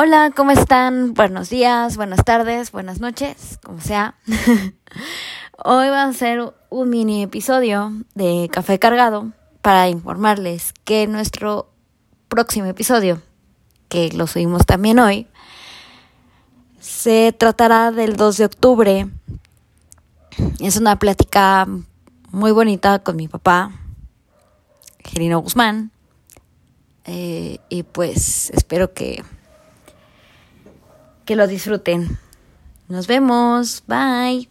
Hola, 0.00 0.30
¿cómo 0.30 0.52
están? 0.52 1.12
Buenos 1.12 1.50
días, 1.50 1.96
buenas 1.96 2.24
tardes, 2.24 2.70
buenas 2.70 3.00
noches, 3.00 3.58
como 3.64 3.80
sea. 3.80 4.14
Hoy 5.64 5.88
va 5.88 6.04
a 6.04 6.12
ser 6.12 6.54
un 6.70 6.88
mini 6.88 7.24
episodio 7.24 7.92
de 8.14 8.48
Café 8.52 8.78
Cargado 8.78 9.32
para 9.60 9.88
informarles 9.88 10.72
que 10.84 11.08
nuestro 11.08 11.72
próximo 12.28 12.66
episodio, 12.66 13.20
que 13.88 14.12
lo 14.12 14.28
subimos 14.28 14.66
también 14.66 15.00
hoy, 15.00 15.26
se 16.78 17.34
tratará 17.36 17.90
del 17.90 18.14
2 18.14 18.36
de 18.36 18.44
octubre. 18.44 19.08
Es 20.60 20.76
una 20.76 20.96
plática 21.00 21.66
muy 22.30 22.52
bonita 22.52 23.00
con 23.00 23.16
mi 23.16 23.26
papá, 23.26 23.72
Gerino 25.00 25.40
Guzmán. 25.40 25.90
Eh, 27.04 27.58
y 27.68 27.82
pues 27.82 28.50
espero 28.50 28.94
que 28.94 29.24
que 31.28 31.36
lo 31.36 31.46
disfruten. 31.46 32.18
Nos 32.88 33.06
vemos. 33.06 33.82
Bye. 33.86 34.48